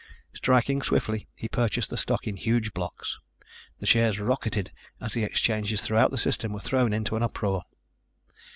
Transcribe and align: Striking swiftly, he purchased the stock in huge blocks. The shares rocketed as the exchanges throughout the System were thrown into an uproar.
Striking 0.33 0.81
swiftly, 0.81 1.27
he 1.37 1.47
purchased 1.47 1.91
the 1.91 1.95
stock 1.95 2.25
in 2.25 2.35
huge 2.35 2.73
blocks. 2.73 3.19
The 3.77 3.85
shares 3.85 4.19
rocketed 4.19 4.71
as 4.99 5.13
the 5.13 5.23
exchanges 5.23 5.83
throughout 5.83 6.09
the 6.09 6.17
System 6.17 6.53
were 6.53 6.59
thrown 6.59 6.91
into 6.91 7.15
an 7.15 7.21
uproar. 7.21 7.65